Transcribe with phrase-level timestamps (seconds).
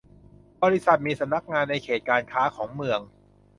[0.63, 2.99] บริษัทมีสำนักงานในเขตการค้าของเมือง